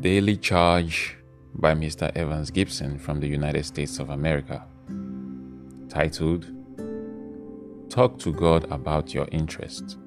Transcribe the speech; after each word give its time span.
Daily 0.00 0.38
Charge 0.38 1.18
by 1.54 1.74
Mr. 1.74 2.10
Evans 2.16 2.50
Gibson 2.50 2.98
from 2.98 3.20
the 3.20 3.26
United 3.26 3.66
States 3.66 3.98
of 3.98 4.08
America. 4.08 4.64
Titled 5.90 6.46
Talk 7.90 8.18
to 8.20 8.32
God 8.32 8.66
about 8.70 9.12
your 9.12 9.28
interest. 9.30 9.98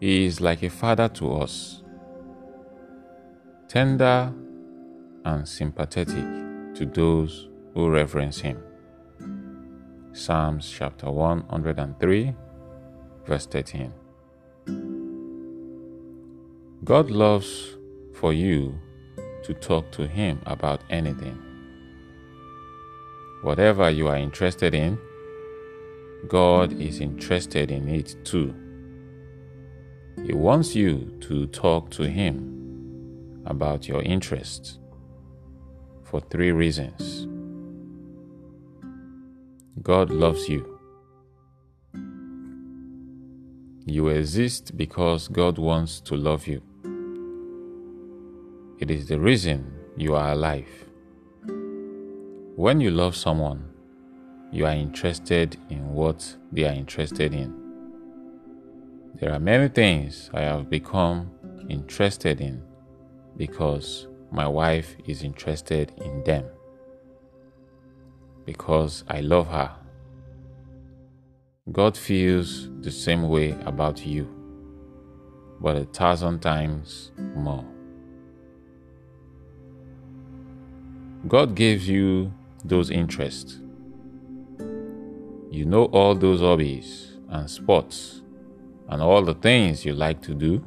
He 0.00 0.26
is 0.26 0.40
like 0.40 0.64
a 0.64 0.70
father 0.70 1.08
to 1.10 1.36
us, 1.36 1.84
tender 3.68 4.34
and 5.24 5.46
sympathetic 5.46 6.24
to 6.74 6.90
those 6.92 7.50
who 7.72 7.88
reverence 7.88 8.40
him. 8.40 8.60
Psalms 10.12 10.68
chapter 10.68 11.08
103, 11.08 12.34
verse 13.24 13.46
13. 13.46 13.92
God 16.84 17.10
loves 17.10 17.76
for 18.14 18.32
you 18.32 18.78
to 19.42 19.52
talk 19.54 19.90
to 19.92 20.06
Him 20.06 20.40
about 20.46 20.80
anything. 20.90 21.36
Whatever 23.42 23.90
you 23.90 24.08
are 24.08 24.16
interested 24.16 24.74
in, 24.74 24.98
God 26.28 26.72
is 26.80 27.00
interested 27.00 27.70
in 27.70 27.88
it 27.88 28.14
too. 28.24 28.54
He 30.24 30.32
wants 30.32 30.74
you 30.74 31.16
to 31.22 31.46
talk 31.48 31.90
to 31.90 32.04
Him 32.04 33.42
about 33.44 33.88
your 33.88 34.02
interests 34.02 34.78
for 36.04 36.20
three 36.20 36.52
reasons. 36.52 37.26
God 39.82 40.10
loves 40.10 40.48
you. 40.48 40.78
You 43.86 44.08
exist 44.08 44.76
because 44.76 45.28
God 45.28 45.58
wants 45.58 46.00
to 46.02 46.16
love 46.16 46.46
you. 46.46 46.62
It 48.88 48.92
is 48.92 49.06
the 49.06 49.20
reason 49.20 49.70
you 49.98 50.14
are 50.14 50.32
alive. 50.32 50.86
When 52.56 52.80
you 52.80 52.90
love 52.90 53.14
someone, 53.14 53.68
you 54.50 54.64
are 54.64 54.72
interested 54.72 55.58
in 55.68 55.92
what 55.92 56.34
they 56.50 56.64
are 56.64 56.72
interested 56.72 57.34
in. 57.34 57.54
There 59.20 59.30
are 59.30 59.38
many 59.38 59.68
things 59.68 60.30
I 60.32 60.40
have 60.40 60.70
become 60.70 61.30
interested 61.68 62.40
in 62.40 62.62
because 63.36 64.06
my 64.32 64.48
wife 64.48 64.96
is 65.04 65.22
interested 65.22 65.92
in 66.02 66.24
them. 66.24 66.46
Because 68.46 69.04
I 69.06 69.20
love 69.20 69.48
her. 69.48 69.70
God 71.70 71.94
feels 71.94 72.70
the 72.80 72.90
same 72.90 73.28
way 73.28 73.50
about 73.66 74.06
you, 74.06 74.26
but 75.60 75.76
a 75.76 75.84
thousand 75.84 76.40
times 76.40 77.12
more. 77.36 77.66
God 81.26 81.56
gave 81.56 81.84
you 81.84 82.32
those 82.64 82.90
interests. 82.90 83.58
You 85.50 85.64
know 85.64 85.86
all 85.86 86.14
those 86.14 86.40
hobbies 86.40 87.16
and 87.28 87.50
sports 87.50 88.22
and 88.88 89.02
all 89.02 89.24
the 89.24 89.34
things 89.34 89.84
you 89.84 89.94
like 89.94 90.22
to 90.22 90.34
do. 90.34 90.64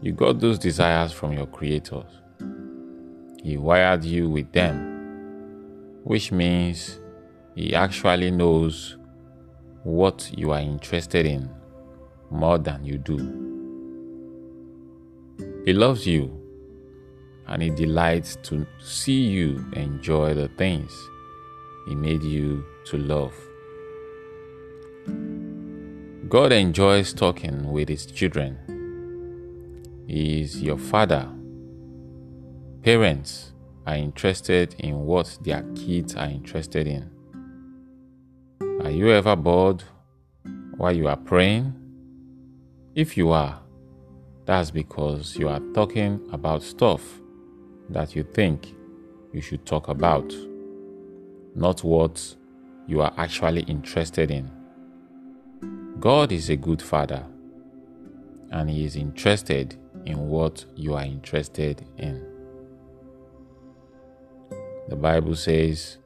You 0.00 0.12
got 0.12 0.38
those 0.38 0.58
desires 0.58 1.12
from 1.12 1.32
your 1.32 1.46
Creator. 1.46 2.04
He 3.42 3.56
wired 3.56 4.04
you 4.04 4.28
with 4.28 4.52
them, 4.52 6.00
which 6.04 6.30
means 6.30 7.00
He 7.56 7.74
actually 7.74 8.30
knows 8.30 8.96
what 9.82 10.30
you 10.36 10.52
are 10.52 10.60
interested 10.60 11.26
in 11.26 11.50
more 12.30 12.58
than 12.58 12.84
you 12.84 12.98
do. 12.98 13.42
He 15.64 15.72
loves 15.72 16.06
you 16.06 16.45
and 17.48 17.62
He 17.62 17.70
delights 17.70 18.36
to 18.44 18.66
see 18.78 19.22
you 19.26 19.64
enjoy 19.72 20.34
the 20.34 20.48
things 20.48 20.92
He 21.88 21.94
made 21.94 22.22
you 22.22 22.64
to 22.86 22.98
love. 22.98 23.34
God 26.28 26.52
enjoys 26.52 27.12
talking 27.12 27.70
with 27.70 27.88
His 27.88 28.06
children. 28.06 28.58
He 30.08 30.42
is 30.42 30.62
your 30.62 30.78
Father. 30.78 31.28
Parents 32.82 33.52
are 33.86 33.96
interested 33.96 34.74
in 34.78 35.06
what 35.06 35.38
their 35.42 35.62
kids 35.74 36.16
are 36.16 36.28
interested 36.28 36.86
in. 36.86 37.10
Are 38.82 38.90
you 38.90 39.10
ever 39.10 39.36
bored 39.36 39.84
while 40.76 40.94
you 40.94 41.08
are 41.08 41.16
praying? 41.16 41.74
If 42.94 43.16
you 43.16 43.30
are, 43.30 43.60
that's 44.44 44.70
because 44.70 45.36
you 45.36 45.48
are 45.48 45.60
talking 45.74 46.28
about 46.32 46.62
stuff 46.62 47.20
that 47.90 48.16
you 48.16 48.22
think 48.22 48.74
you 49.32 49.40
should 49.40 49.64
talk 49.66 49.88
about, 49.88 50.32
not 51.54 51.84
what 51.84 52.36
you 52.86 53.00
are 53.00 53.12
actually 53.16 53.62
interested 53.62 54.30
in. 54.30 54.50
God 55.98 56.32
is 56.32 56.50
a 56.50 56.56
good 56.56 56.82
father, 56.82 57.24
and 58.50 58.70
He 58.70 58.84
is 58.84 58.96
interested 58.96 59.76
in 60.04 60.28
what 60.28 60.64
you 60.74 60.94
are 60.94 61.04
interested 61.04 61.84
in. 61.98 62.24
The 64.88 64.96
Bible 64.96 65.34
says 65.34 65.98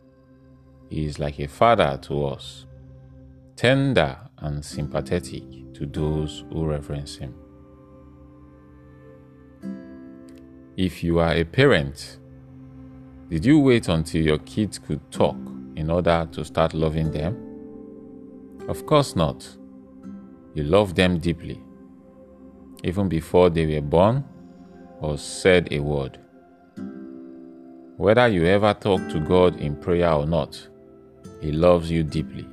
He 0.88 1.04
is 1.04 1.18
like 1.18 1.38
a 1.38 1.48
father 1.48 1.98
to 2.02 2.26
us, 2.26 2.66
tender 3.56 4.16
and 4.38 4.64
sympathetic 4.64 5.74
to 5.74 5.86
those 5.86 6.44
who 6.50 6.64
reverence 6.64 7.16
Him. 7.16 7.34
If 10.80 11.04
you 11.04 11.18
are 11.18 11.34
a 11.34 11.44
parent, 11.44 12.16
did 13.28 13.44
you 13.44 13.58
wait 13.58 13.88
until 13.88 14.22
your 14.22 14.38
kids 14.38 14.78
could 14.78 15.02
talk 15.10 15.36
in 15.76 15.90
order 15.90 16.26
to 16.32 16.42
start 16.42 16.72
loving 16.72 17.10
them? 17.10 17.36
Of 18.66 18.86
course 18.86 19.14
not. 19.14 19.46
You 20.54 20.62
love 20.62 20.94
them 20.94 21.18
deeply, 21.18 21.60
even 22.82 23.10
before 23.10 23.50
they 23.50 23.66
were 23.66 23.82
born 23.82 24.24
or 25.02 25.18
said 25.18 25.68
a 25.70 25.80
word. 25.80 26.18
Whether 27.98 28.28
you 28.28 28.46
ever 28.46 28.72
talk 28.72 29.06
to 29.10 29.20
God 29.20 29.60
in 29.60 29.76
prayer 29.76 30.10
or 30.10 30.24
not, 30.24 30.66
He 31.42 31.52
loves 31.52 31.90
you 31.90 32.04
deeply. 32.04 32.48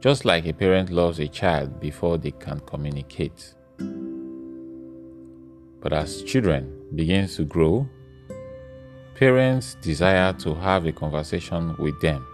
Just 0.00 0.24
like 0.24 0.46
a 0.46 0.54
parent 0.54 0.88
loves 0.88 1.18
a 1.18 1.28
child 1.28 1.80
before 1.80 2.16
they 2.16 2.30
can 2.30 2.60
communicate. 2.60 3.54
But 5.84 5.92
as 5.92 6.22
children 6.22 6.72
begin 6.94 7.28
to 7.28 7.44
grow, 7.44 7.86
parents 9.16 9.76
desire 9.82 10.32
to 10.32 10.54
have 10.54 10.86
a 10.86 10.92
conversation 10.92 11.76
with 11.78 12.00
them. 12.00 12.26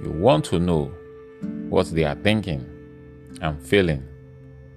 You 0.00 0.12
want 0.12 0.44
to 0.46 0.60
know 0.60 0.92
what 1.68 1.90
they 1.90 2.04
are 2.04 2.14
thinking 2.14 2.64
and 3.42 3.60
feeling 3.60 4.04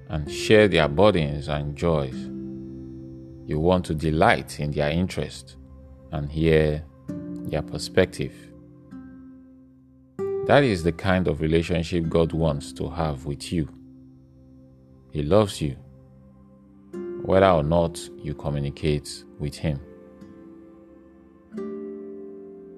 and 0.10 0.30
share 0.30 0.68
their 0.68 0.88
burdens 0.88 1.50
and 1.50 1.76
joys. 1.76 2.16
You 3.46 3.60
want 3.60 3.86
to 3.86 3.94
delight 3.94 4.60
in 4.60 4.72
their 4.72 4.90
interest 4.90 5.58
and 6.12 6.32
hear 6.32 6.84
their 7.08 7.62
perspective. 7.62 8.34
That 10.48 10.64
is 10.64 10.82
the 10.82 10.94
kind 10.94 11.28
of 11.28 11.42
relationship 11.42 12.10
God 12.10 12.34
wants 12.34 12.74
to 12.74 12.90
have 12.90 13.28
with 13.28 13.54
you. 13.54 13.70
He 15.12 15.22
loves 15.22 15.62
you 15.62 15.76
whether 17.24 17.48
or 17.48 17.64
not 17.64 18.00
you 18.18 18.34
communicate 18.34 19.24
with 19.40 19.56
Him. 19.56 19.80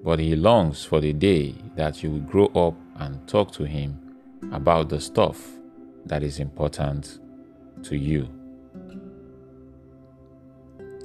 But 0.03 0.19
He 0.19 0.35
longs 0.35 0.83
for 0.83 0.99
the 0.99 1.13
day 1.13 1.55
that 1.75 2.03
you 2.03 2.11
will 2.11 2.19
grow 2.19 2.45
up 2.47 2.75
and 2.97 3.25
talk 3.27 3.51
to 3.53 3.63
Him 3.63 3.99
about 4.51 4.89
the 4.89 4.99
stuff 4.99 5.41
that 6.05 6.23
is 6.23 6.39
important 6.39 7.19
to 7.83 7.97
you. 7.97 8.27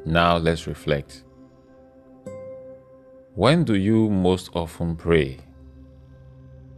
Now 0.04 0.36
let's 0.36 0.66
reflect. 0.66 1.24
When 3.34 3.62
do 3.62 3.74
you 3.74 4.10
most 4.10 4.50
often 4.54 4.96
pray? 4.96 5.38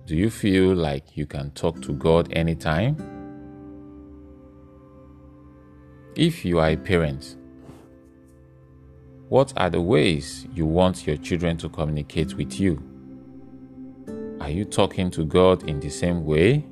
Do 0.06 0.16
you 0.16 0.28
feel 0.28 0.74
like 0.74 1.16
you 1.16 1.24
can 1.24 1.52
talk 1.52 1.80
to 1.82 1.92
God 1.92 2.28
anytime? 2.32 3.09
If 6.20 6.44
you 6.44 6.58
are 6.58 6.68
a 6.68 6.76
parent, 6.76 7.36
what 9.30 9.54
are 9.56 9.70
the 9.70 9.80
ways 9.80 10.46
you 10.52 10.66
want 10.66 11.06
your 11.06 11.16
children 11.16 11.56
to 11.56 11.70
communicate 11.70 12.34
with 12.34 12.60
you? 12.60 12.78
Are 14.38 14.50
you 14.50 14.66
talking 14.66 15.10
to 15.12 15.24
God 15.24 15.66
in 15.66 15.80
the 15.80 15.88
same 15.88 16.26
way? 16.26 16.66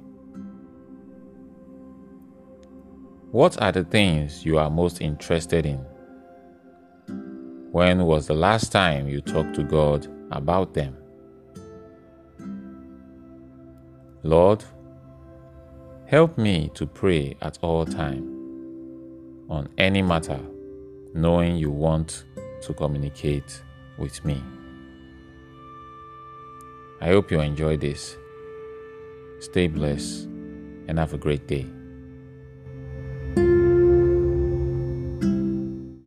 What 3.31 3.59
are 3.63 3.73
the 3.73 3.85
things 3.85 4.45
you 4.45 4.59
are 4.59 4.69
most 4.69 5.01
interested 5.01 5.65
in? 5.65 5.79
When 7.73 8.05
was 8.05 8.27
the 8.27 8.35
last 8.35 8.71
time 8.71 9.09
you 9.09 9.23
talked 9.23 9.55
to 9.55 9.63
God 9.63 10.07
about 10.31 10.75
them? 10.75 10.95
Lord, 14.23 14.63
help 16.05 16.37
me 16.37 16.71
to 16.75 16.87
pray 16.87 17.35
at 17.41 17.59
all 17.63 17.87
times 17.87 18.38
on 19.49 19.69
any 19.79 20.03
matter, 20.03 20.41
knowing 21.15 21.57
you 21.57 21.71
want 21.71 22.25
to 22.63 22.75
communicate 22.75 23.63
with 23.99 24.25
me. 24.25 24.43
I 27.01 27.09
hope 27.09 27.31
you 27.31 27.41
enjoy 27.41 27.77
this. 27.77 28.17
Stay 29.41 29.69
blessed 29.69 30.25
and 30.89 30.99
have 30.99 31.15
a 31.15 31.19
great 31.19 31.47
day. 31.47 31.67